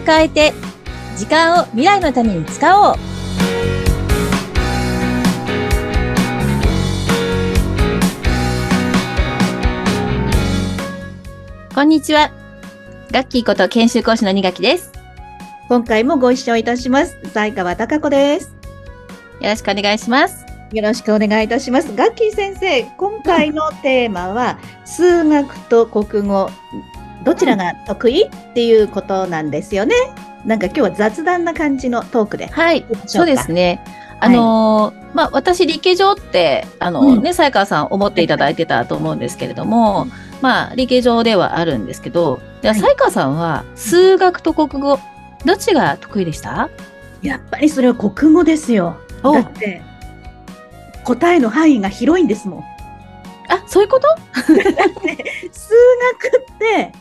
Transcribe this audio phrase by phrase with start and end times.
[0.00, 0.52] を変えて、
[1.16, 2.96] 時間を未来のために使おう。
[11.74, 12.30] こんにちは。
[13.10, 14.92] ガッキーこと研修講師の二垣です。
[15.68, 17.16] 今回もご一緒いたします。
[17.34, 18.54] 西川貴子です。
[19.40, 20.44] よろしくお願いします。
[20.72, 21.94] よろしくお願いいたします。
[21.94, 26.50] ガッキー先生、今回のテーマは、数学と国語、
[27.24, 29.94] どちらが得意っていうことなんですよね。
[30.44, 32.46] なんか今日は雑談な感じのトークで。
[32.46, 33.54] はい、そうですね。
[33.54, 33.84] ね。
[34.22, 40.06] あのーまあ、私、理系上って、あの、うんね、才川さん思っていただいてたと思うんですけれども、
[40.40, 44.98] まあ、理系上ではあるんですけど、じゃあ、はい才川さんは、数学と国語、
[45.44, 46.68] どっちが得意でした？
[47.22, 48.96] やっぱりそれは国語ですよ。
[49.22, 49.82] おだって、
[51.04, 52.64] 答えの範囲が広いんですもん。
[53.48, 54.06] あ、そういうこと？
[54.36, 54.62] 数学
[56.52, 56.92] って、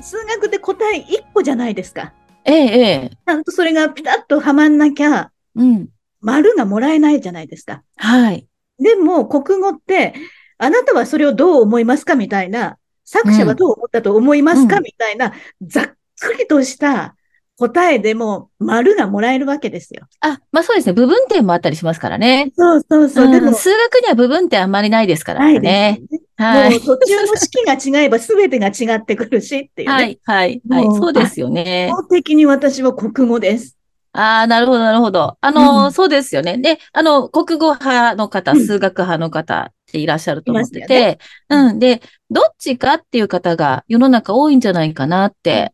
[0.00, 2.12] 数学って答え1個じゃないですか。
[2.44, 3.10] ええ、ええ。
[3.10, 5.88] ちゃんとそれがピタッとはまんなきゃ、うん。
[6.20, 7.82] 丸がもらえないじゃないですか。
[7.96, 8.46] はい。
[8.78, 10.14] でも、国語って、
[10.58, 15.32] あなたはそれをどう思いますかみたいな、作者はどう思ったと思いますか、うんみたいな、
[15.62, 17.16] ざっくりとした
[17.56, 20.06] 答えでも丸がもらえるわけですよ。
[20.20, 20.92] あ、まあそうですね。
[20.92, 22.52] 部分点もあったりしますからね。
[22.56, 23.30] そうそうそう。
[23.30, 26.00] でも、うん数学には部分点あんまりないですからないね。
[26.08, 26.17] です。
[26.38, 26.70] はい。
[26.70, 29.94] もう途中の式が違えば全てが違ってくるしっていうね。
[29.94, 30.02] は
[30.46, 31.88] い、はい、そうですよね。
[31.90, 33.76] 基本的に私は国語です。
[34.12, 35.36] ああ、なるほど、なるほど。
[35.40, 36.58] あのーうんそうですよね。
[36.58, 41.78] で、あの、国語派の方、うん数学派の方っていらっしゃると思っていますて、うん。
[41.78, 45.72] で、どっちかっていう方が世の中多いんじゃないかなって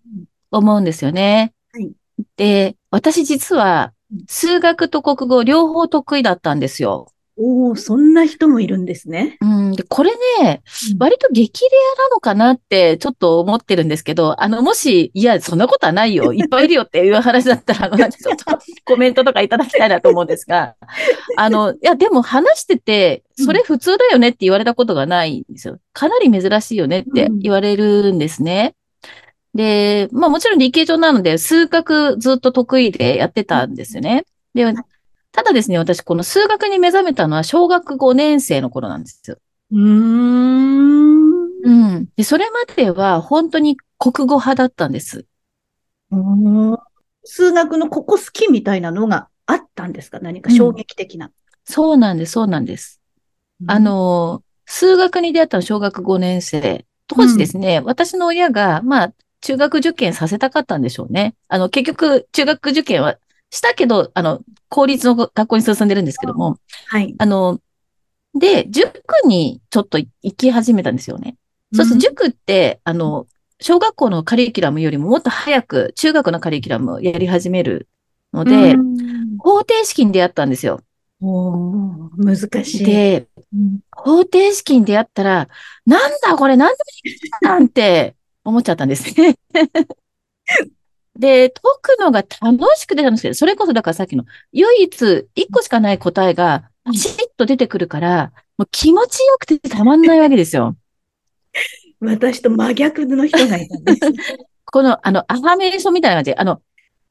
[0.51, 1.53] 思うんですよね。
[1.73, 1.93] はい
[2.37, 7.09] で、私実はうん、数学と国語両方得意だったんですよ。
[7.37, 9.39] おお、そんな人もいるんですね。
[9.41, 9.73] うん。
[9.73, 20.77] で、これね、うん割と激レアなのかなってちょっと思ってるんですけど、あの、もし、いや、そんなことはないよ、 いっぱいいるよっていう話だったら、あの、ちょっと コメントとかいただきたいなと思うんですが、
[21.37, 25.79] あの、いや、でも話してて、それ普通だよねって言われたことがないんですよ。
[25.93, 28.75] かなり珍しいよねって言われるんですね。
[29.55, 34.25] で、まあもちろん理系上なので、数学ずっと得意でやってたんですよね。
[34.55, 34.73] で、
[35.35, 39.37] ただですね、私この数学に目覚めたのは小学5年生の頃なんですよ。
[39.73, 41.45] うーん。
[41.65, 42.09] うん。
[42.17, 45.27] で、それまでは本当に国語派だったんです。
[46.13, 46.17] う
[46.73, 46.77] ん
[47.25, 50.21] 数学のここ好きみたいなのがあったんですか？
[50.21, 51.33] 何か衝撃的な。
[51.65, 53.01] そうなんです、そうなんです。
[53.67, 56.85] あ、の、数学に出会ったの小学5年生。
[57.07, 61.35] 当時ですね、私の親が、まあ、中学受験させたかったんでしょうね。
[61.49, 63.17] あの、結局、中学受験は
[63.51, 67.15] したけど、あの、公立の学校に進んでるんですけども、はい。
[67.19, 67.61] あの、
[68.35, 68.91] で、塾
[69.27, 71.37] にちょっと行き始めたんですよね。
[71.75, 73.27] そうすると塾って、あの、
[73.61, 77.89] 小学校のカリキュラムよりももっと早く中学のカリキュラムをやり始める
[78.33, 78.95] ので、うん
[79.39, 80.81] 方程式に出会ったんですよ。
[81.21, 82.85] おー難しい。
[82.85, 85.49] で、うん方程式に出会ったら、
[85.87, 89.37] なんだこれなんでもできたなんて思っちゃったんですね。
[91.17, 100.77] で、解くのが楽しくて楽しくて、それこそだからさっきの唯一一個しかない答えがパシッと出てくるから、もう気持ちよくてたまんないわけですよ。
[102.01, 104.01] 私と真逆の人がいたんです。
[104.67, 106.61] この、あの、アファメーションみたいな感じで、あの、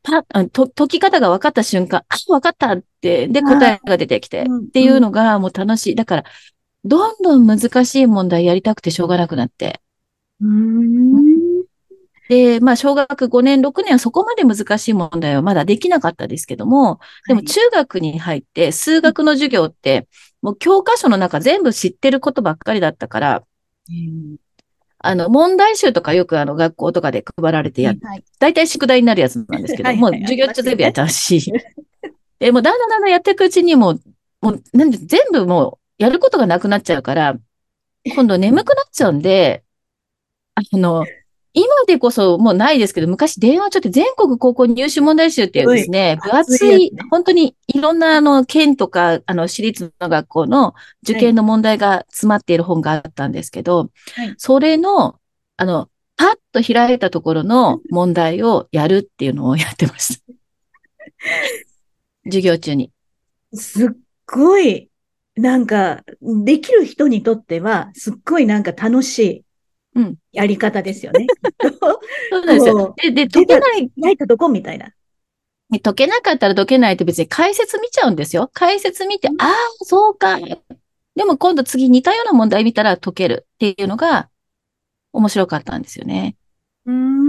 [0.04, 5.96] パあと、解き方が分かった瞬間、あ、分かったって、で、答えが出てきて、うんっていうのがもう楽しい。
[5.96, 6.24] だから、
[6.84, 9.80] どんどん難しい問題やりたくてしょうがなくなって。
[10.42, 11.23] うーん
[12.34, 17.46] で、まあ、小学5年、6年はそこまで難しい問題はまだできなかったですけども、でもはい。
[17.46, 20.08] 中学に入って数学の授業って、
[20.42, 23.44] もう教科書の中全部知ってることばっかりだったから、
[23.88, 24.38] うん。
[24.98, 28.24] あの、問題集とかよくあの学校とかで配られてやっはい。
[28.40, 31.54] 大体宿題になるやつなんですけど、 はいはいもう授業中全部やっちゃうし。
[32.40, 34.02] で、もうだんだんだんだんやっていくうちにもう、
[34.42, 37.38] もう、なんで全部もうやることがなくなっちゃうから、
[38.16, 39.64] 今度眠くなっちゃうんで、
[40.56, 41.06] あの、
[41.54, 50.74] 今でこそもうないですけど、昔電話帳って全国高校入試問題集っていうですね、分厚い本当にいろんなあの、県とか、あの、私立の学校の
[51.04, 55.20] 受験の問題が詰まっている本があったんですけど、はいそれの、
[55.58, 60.24] あの、パッと開いたところの問題をやるっていうのをやってました。
[62.26, 62.92] 授業中に。
[63.54, 63.90] すっ
[64.26, 64.90] ごい、
[65.36, 69.46] なんか、できる人にとっては、すっごいなんか楽しい
[69.96, 71.28] うんやり方ですよね。
[72.32, 72.96] そうなんですよ。
[72.98, 74.92] で、で、解けない、ないとどこみたいな。
[75.82, 78.50] 解けなかったら解けないって別に解説見ちゃうんですよ。
[78.54, 80.40] 解説見て、ああ、そうか。
[81.16, 84.30] でも今度次似たような問題見たら解けるっていうのが
[85.12, 86.36] 面白かったんですよね。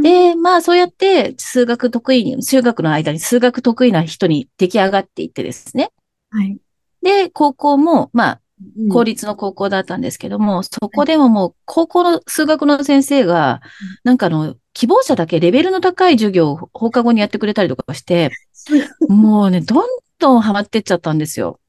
[0.03, 5.91] で、まあそうやって数学得意に、中学の間に数学得意な人に出来上がっていってですね。
[6.31, 6.59] はい。
[7.03, 8.44] で、高校も、まあうん
[8.91, 13.61] 公立の高校だったんですけども、そこでももう高校の数学の先生が、
[14.05, 18.31] なんかあの、希望者だけレベルの高い授業を放課後にやってくれたりとかして、
[19.09, 21.61] もうね、どんどんハマってっちゃったんですよ。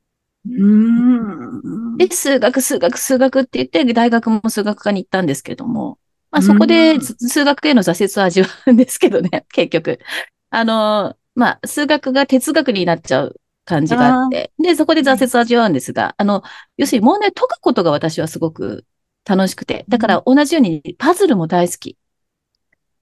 [1.97, 5.97] で、数学、数学、数学って言って、大学も数学科に行ったんですけども、
[6.31, 9.99] まあそこで数学への挫折を味わうんですけどね、結局。
[10.49, 16.43] あの、まあ数学が哲学になっちゃう感じがあって、で、そこで挫折を味わうんですが、あの、
[16.77, 18.85] 要するに問題を解くことが私はすごく
[19.25, 21.97] 楽しくて、だから同じようにパズルも大好き。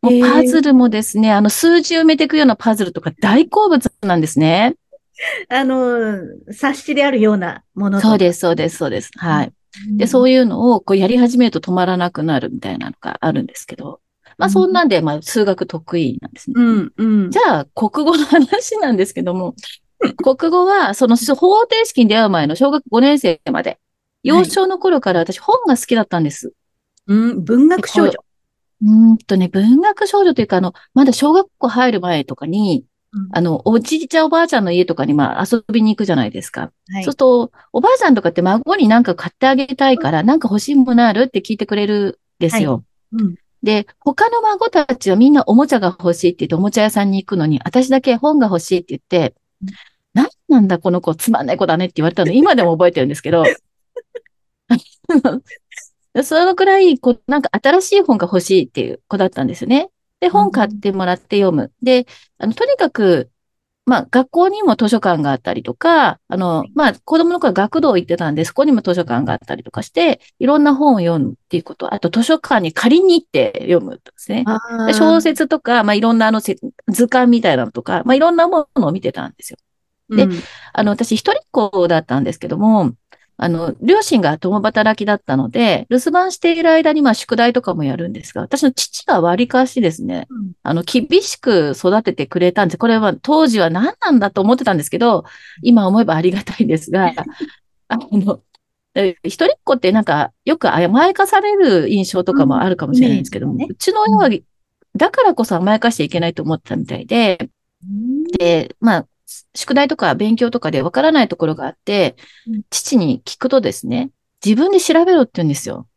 [0.01, 4.75] もうパズルもですね、あの数字を埋めていくようなパズルとか大好物なんですね。
[5.49, 6.19] あの、
[6.51, 9.11] 冊子であるようなものとそうです、そうです、そうです。
[9.15, 9.53] はい。
[9.97, 14.01] で、うそういうのをこうやり始めると止まらなくなるみたいなのがあるんですけど、
[14.37, 16.55] まあそんなんで、まあ数学得意なんですね。
[16.61, 16.93] ん。
[16.97, 17.31] うん。
[17.31, 19.55] じゃあ、国語の話なんですけども、
[20.23, 23.79] 国語はその方程式に出会う前の小学5年生まで、
[24.23, 26.53] 幼少の頃から私本が好きだったんです。
[27.07, 27.43] うん。
[27.43, 28.11] 文学少女。
[28.81, 36.61] うーんとね、文学少女というか、あの、まだ小学校入る前とかに、うんあの、おじいちゃんおばあちゃんの家とかにまあ遊びに行くじゃないですか。
[36.61, 42.83] はいそうすると、おばあちゃんとかって孫になんか買ってあげたいから、なんか欲しいものあるって聞いてくれるんですよ。
[43.11, 43.35] うん。
[43.61, 49.69] で、他の孫たちはみんなおもちゃが欲しいって言っておもちゃ屋さんに行くのに、私だけ本が欲しいって言ってうん、
[50.13, 53.43] 何なんだこの子つまんない子だねって言われたの 今でも覚えてるんですけど、
[56.23, 59.89] そのくらいこう、なんか新しい本が欲しいっていう子だったんですよね。
[60.19, 61.71] で、本買ってもらって読む。
[61.81, 62.05] で、
[62.37, 63.29] あの、とにかく、
[63.85, 74.45] まあ、学校にも図書館があったりとか、あの、まあ、子供の頃学童行ってたんで、そこにも図書館があったりとかして、いろんな本を読むっていうこと、あと図書館に借りに行って読むんですね。
[74.93, 76.55] 小説とか、まあ、いろんなあのせ
[76.87, 79.57] 図鑑みたいなのとか、まあ、いろんなものを見てたんですよ。
[80.15, 80.31] でうん。
[80.73, 82.93] あの、私一人っ子だったんですけども、
[83.37, 90.51] あの、両親が共働きだったので、留守番している間に、まあ、宿題とかもやるんですが、私の父が割かしですね、うん。
[90.61, 92.77] あの、厳しく育ててくれたんです。
[92.77, 95.25] これは当時は何なんだと思ってたんですけど、
[95.61, 97.11] 今思えばありがたいんですが、
[97.89, 98.41] あの、
[98.95, 104.29] え一人っ子ってなんか、よく甘やかされる印象とかもあるかもしれないんですけども、うんねうちの親は、
[104.95, 107.49] だからこそ甘やかしちゃいけないと思ってたみたいで、
[108.37, 109.07] で、まあ、
[109.55, 112.15] 宿題とか勉強とかでわからないところがあって
[112.47, 114.11] うん、父に聞くとですね、
[114.43, 115.87] 自分で調べろって言うんですよ。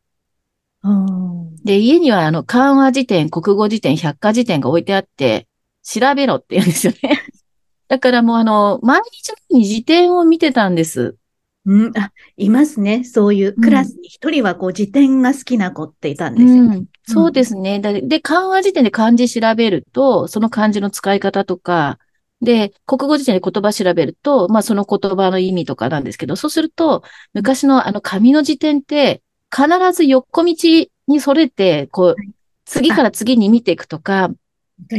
[0.82, 5.48] うんで、家にはあの、漢和辞典、国語辞典、百科辞典が置いてあって、
[5.82, 7.22] 調べろって言うんですよね。
[7.88, 11.16] だからもうあの、毎日のように辞典を見てたんです。
[11.64, 13.02] うん、あ、いますね。
[13.02, 16.62] そういうクラスに一人はこう辞典が好きな子っていたんですよ。
[16.62, 17.80] うん、そうですね。
[17.80, 21.98] だで、漢和辞典で漢字調べると、その漢字の使い方とか、
[22.42, 27.02] で、国語辞典で言葉調べると、まあその言葉の意味とかなんですけど、そうすると、
[27.32, 29.22] 昔のあの紙の辞典って、
[29.54, 30.54] 必ず横道
[31.08, 32.16] にそれて、こうはい、
[32.64, 34.30] 次から次に見ていくとか、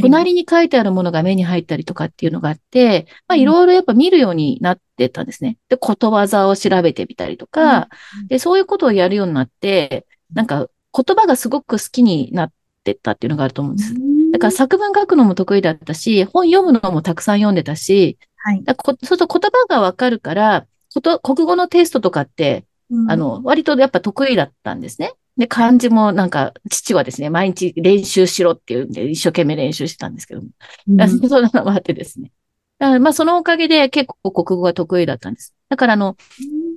[0.00, 3.40] 隣に書いてあるものが目に入ったりとかっていうのがあって、まあうん。
[3.40, 5.58] いろいろやっぱ見るようになってたんですね。
[5.68, 7.88] で、ことわざを調べてみたりとか、
[8.20, 8.26] うん。
[8.26, 13.94] で、そういうことをやるようになって、なんか言葉がすごく好きになってったっていうのがあると思うんです。
[14.32, 18.62] だから作文書くのも得意だったし、本読むのもたくさん読んでたし、はい。
[18.64, 22.64] だこそうすると言葉がわかるから、こと国語のテストとかって、
[23.08, 25.12] あの、割とやっぱ得意だったんですね。
[25.36, 30.48] で、漢字もなんか、父はですね、毎日練習しろっていうんで、一生懸命練習してたんですけども。
[30.88, 32.32] うん、 そんなのもあってですね。
[32.80, 35.54] まあ、そのおかげで結構国語が得意だったんです。
[35.68, 36.16] だからあの、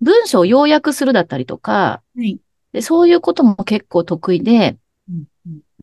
[0.01, 2.39] 文章を要約するだったりとか、はい。
[2.73, 4.77] でそういうことも結構得意で、
[5.09, 5.23] うん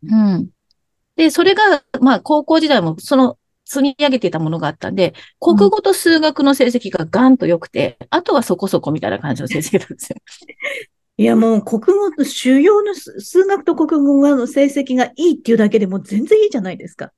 [0.02, 0.48] うんうん。
[1.18, 10.16] で、それが、まあ、高校時代もその積み上げていたものがあったんで、国語と数学の成績がガンと良くて、あとはそこそこみたいな感じの成績なんですよ。
[11.18, 17.10] いや、もう国語と主要の数数学と国語の成績がいいっていうだけでもう全然いいじゃないですか。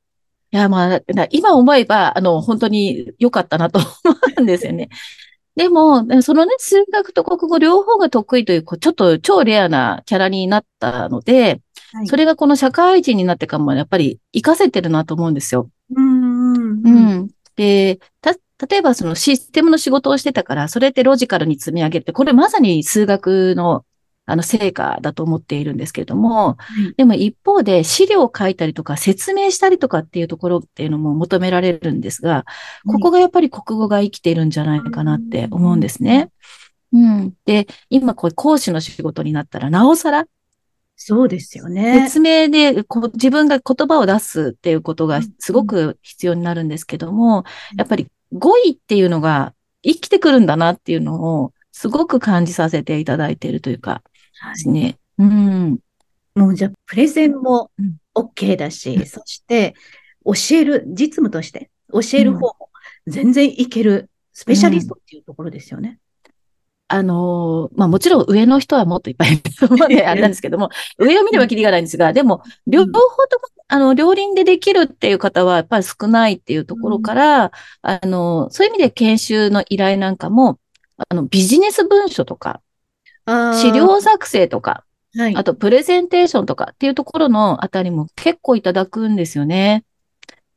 [0.51, 4.89] いや、まあ、だ今思えば、あの、本当に良かったなと思うんですよね。
[5.57, 11.61] でも、そのね、数学と国語両方が得意というちょっと超レアなキャラになったので、
[11.93, 15.71] はいそれがこの社会人になってからもやっぱり活かせてるなと思うんですよ。
[15.95, 16.91] うんう
[17.25, 17.29] ん。
[17.57, 18.35] で、た、
[18.69, 23.85] 例えばそのシステムの仕事をしてたから、それってロジカルに積み上げて、これまさに数学の
[24.27, 26.57] あの成果だと思っているんですけれども、は
[26.91, 32.45] いでも一方で資料を書いたりとか説明したりとかっていうところっていうのも求められるんですが、
[32.87, 36.31] ここがやっぱり国語が生きているんじゃないかなって思うんですね。
[36.93, 37.33] うん。
[37.45, 40.27] で、今こう講師の仕事になったら、なおさら、
[41.03, 42.05] そうですよね。
[42.05, 47.45] 説明でこ自分が言葉を出すっていうことがすごく必要になるんですけども、
[47.79, 54.03] やっぱり語彙っていうのが生きてくるんだなっていうのをすごく感じさせていただいているというか
[54.53, 54.99] ですね。
[55.17, 55.79] うん。
[56.35, 57.71] もうじゃあ、プレゼンも
[58.15, 59.75] OK だし、うん、そして
[60.23, 62.57] 教える、実務として教える方も
[63.07, 65.99] 全然いける、スペシャリストっていうところですよね。
[66.93, 73.03] あのまあもちろん上の人はもっといっぱいいると思うんで、 あれなんですけども、上を見ればきりがないんですが、でも、両方とも、
[73.69, 80.59] あの、両輪でできるっていう方はやっぱり少ないっていうところから、あの、そういう意味で研修の依頼なんかも、
[81.09, 82.61] あの、ビジネス文書とか、
[83.55, 84.85] 資料作成とか、
[85.17, 89.85] はい、あとプレゼンテーションとかっていうところのあたりも結構いただくんですよね。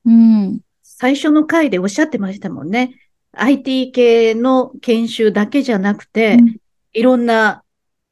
[0.06, 0.60] うん。
[0.82, 2.96] 最初の回でおっしゃってましたもんね。
[3.34, 6.58] IT 系の研修だけじゃなくて、うん、
[6.94, 7.64] いろんな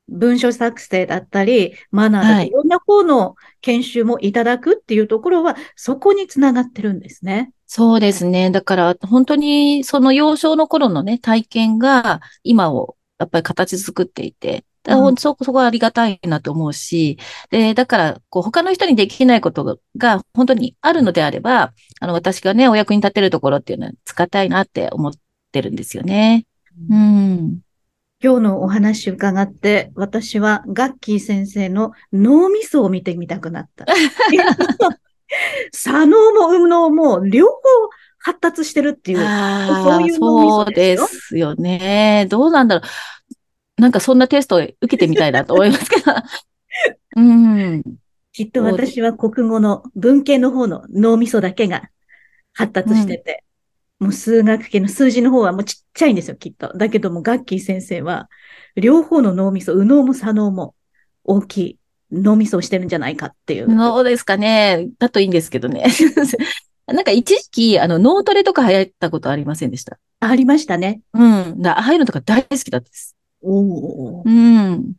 [0.08, 7.54] 文書作成だったり、マナーだったり、はい、いろんな方の研修もいただくっていうところは、そこにつながってるんですね。
[7.66, 8.52] そうですね。
[8.52, 17.18] だから、本当にその幼少の頃のね、体験が今をやっぱり形作っていて、だからそこ、そこはありがたいなと思うし、
[17.52, 25.14] で、だから、こう、他の人にできないことが本当にあるのであれば、あの、私がね、お役に立てるところっていうのは使いたいなって思っ
[25.52, 26.46] てるんですよね。
[26.90, 27.60] うん。
[28.24, 33.86] 今日のお話伺って、私はガッキー先生の脳みそを見てみたくなった。
[35.72, 37.62] 左脳も右脳も両方
[38.20, 39.28] 発達してるっていう、そう
[40.04, 41.08] いう脳みそですよ。
[41.08, 42.28] そうですよね。
[42.30, 42.90] どうなんだろう。
[43.78, 46.12] なんかそんなテストを受けてみたいなと思いますけど。
[47.18, 47.84] うん。
[48.32, 51.90] きっと私は国語の文系の方の脳みそだけが
[52.54, 53.44] 発達してて、
[54.00, 56.72] うん、もう数学系の数字の方はもうちっちゃいんですよ、きっと。
[56.78, 58.30] だけども、ガッキー先生は、
[58.76, 60.76] 両方の脳みそ、右脳も左脳も
[61.24, 61.80] 大きい
[62.12, 63.70] 脳みそをしてるんじゃないかっていう。
[63.70, 64.90] そうですかね。
[65.00, 65.86] だといいんですけどね。
[66.88, 69.98] なんか一時期、あの、脳トレとか流行ったことありませんでした？
[70.20, 71.02] ありましたね。
[71.14, 71.66] うん。
[71.68, 73.16] ああいうのとか大好きだったです。
[73.42, 74.94] おうん。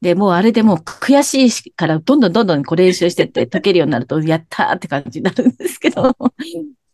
[0.00, 6.16] で、もうあれでもう悔しいからどんどんどんどんこう練習してって解けるようになると、 やったーって感じになるんですけど。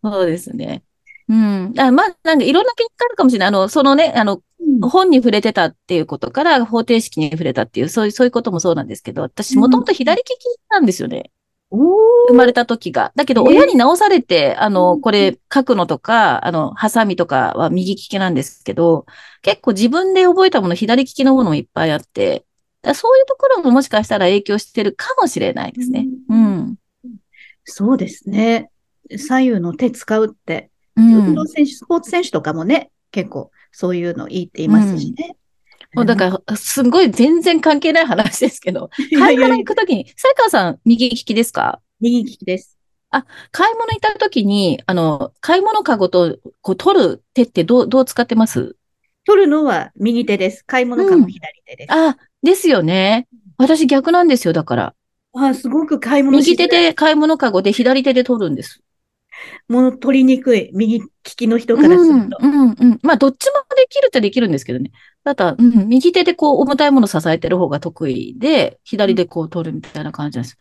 [0.02, 0.82] そうですね。
[1.28, 1.74] うん。
[1.78, 3.48] あまあ、なんかいろんな結果あるかもしれない。
[3.48, 4.42] あの、そのね、あの、
[4.82, 10.28] 本に触れてたっていうことから方程式に触れたっていう、そういう、そういうこともそうなんですけど、私もともと左利き
[10.70, 11.30] なんですよね。
[12.29, 13.12] 生まれた時が。
[13.17, 19.07] だけど、親に直されて、あの、これ書くのとか、あの、ハサミとかは右利きなんですけど、
[19.41, 22.45] 結構自分で覚えたもの、左利きのものもいっぱいあって、
[22.95, 26.07] そういうところももしかしたら影響してるかもしれないですね。
[26.29, 26.76] うん。
[27.64, 28.71] そうですね。
[29.17, 35.37] 左右の手使うって、運動選手、スポーツ選手とかもね、結構そういうのいいって言いますしね。
[35.94, 41.80] もうだから、すごい全然関係ない話ですけど、 買い物行くときに、才川さん、右利きですか？
[42.00, 42.78] 右利きです。
[43.11, 48.76] あ、買い物行ったときに、あの、買い物かごと、こう、取る手ってどう、どう使ってます？
[49.25, 50.64] 取るのは右手です。
[50.66, 51.94] 買い物かご左手です。
[51.94, 53.28] うん、あ、ですよね。
[53.58, 54.94] 私逆なんですよ、だから。
[55.34, 58.82] あ、すごく買い物右手で買い物かごで左手で取るんです。
[59.68, 60.70] もう取りにくい。
[60.72, 62.38] 右利きの人からすると。
[62.40, 62.99] うん、うん、うん。
[63.02, 64.90] まあ、どっちもできるっちゃできるんですけどね。
[65.25, 70.59] ただ、うん、右手でこう、重たいものを支えてる方が得意で、左でこう取るみたいな感じです。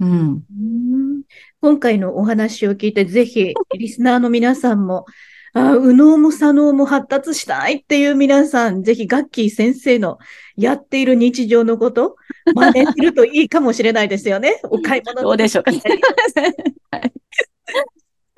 [0.00, 0.10] うん。
[0.10, 1.22] うん
[1.60, 5.06] 今回のお話を聞いて、ぜひ、リスナーの皆さんも、
[5.54, 10.18] あ右脳も左脳も発達したいっていう皆さん、ぜひガッキー先生の
[10.56, 12.16] やっている日常のこと、
[12.54, 14.60] 真似するといいかもしれないですよね。
[14.70, 15.22] お買い物。
[15.22, 15.72] どうでしょうか。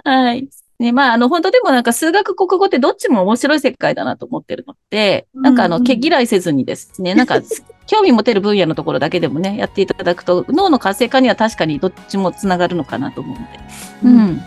[0.05, 0.49] はい。
[0.80, 7.42] ね、まあ、あの、本当でもなんか数学国語ってどっちも面白い世界だなと思ってるので、なんかあの、毛嫌いせずにですね、なんか、
[7.87, 13.58] 興味持てる分野のところだけでもね、やっていただくと、脳の活性化には確かにどっちもつながるのかなと思うので。
[14.04, 14.18] うん。
[14.18, 14.42] うん、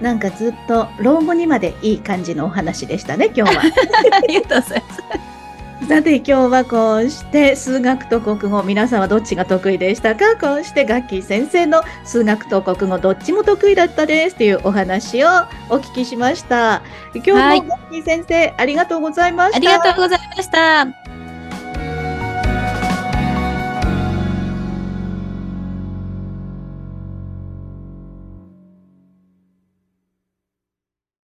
[0.00, 3.62] なんかずっと老後にまでいい感じのお話でしたね、今日は。
[4.12, 5.01] ありがとうございます。
[5.88, 10.36] さて今日はこうして数学と国語皆さんはどっちが得意でしたか？
[10.40, 15.28] こうしてガッキー先生の数学と国語どっちも得意だったですというお話を
[15.68, 16.82] お聞きしました
[17.14, 21.01] 今日もガッキー先生、はい、ありがとうございましたありがとうございました